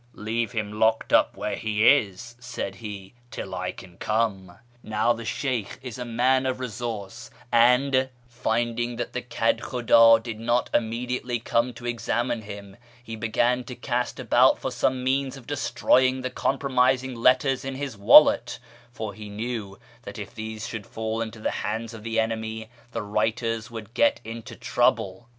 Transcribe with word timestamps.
'Leave 0.15 0.51
him 0.53 0.79
locked 0.79 1.13
up 1.13 1.37
where 1.37 1.55
he 1.55 1.87
is,' 1.87 2.35
said 2.39 2.73
he,' 2.73 3.13
till 3.29 3.53
I 3.53 3.71
can 3.71 3.97
come.' 3.99 4.57
Now 4.81 5.13
the 5.13 5.25
Sheykh 5.25 5.77
is 5.83 5.99
a 5.99 6.05
man 6.05 6.47
of 6.47 6.59
resource, 6.59 7.29
and, 7.51 8.09
finding 8.27 8.95
that 8.95 9.13
the 9.13 9.21
KIRMAN 9.21 9.59
SOCIETY 9.59 9.69
483 9.91 9.93
hed 9.93 10.17
Miudd 10.17 10.23
did 10.23 10.39
not 10.43 10.69
immediately 10.73 11.37
come 11.39 11.71
to 11.75 11.85
examine 11.85 12.41
him, 12.41 12.77
he 13.03 13.15
began 13.15 13.63
to 13.65 13.75
cast 13.75 14.19
about 14.19 14.57
for 14.57 14.71
some 14.71 15.03
means 15.03 15.37
of 15.37 15.45
destroying 15.45 16.21
the 16.21 16.31
compromising 16.31 17.13
letters 17.13 17.63
in 17.63 17.75
his 17.75 17.95
wallet; 17.95 18.57
for 18.91 19.13
he 19.13 19.29
knew 19.29 19.77
that 20.01 20.17
if 20.17 20.33
these 20.33 20.67
should 20.67 20.87
fall 20.87 21.21
into 21.21 21.39
the 21.39 21.51
hands 21.61 21.93
of 21.93 22.01
the 22.01 22.19
enemy 22.19 22.71
the 22.91 23.03
writers 23.03 23.69
would 23.69 23.93
get 23.93 24.19
into 24.23 24.55
trouble. 24.55 25.29